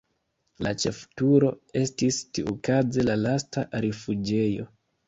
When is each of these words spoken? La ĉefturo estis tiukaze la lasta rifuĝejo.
La 0.67 0.71
ĉefturo 0.83 1.51
estis 1.83 2.19
tiukaze 2.39 3.07
la 3.09 3.21
lasta 3.29 3.69
rifuĝejo. 3.89 4.73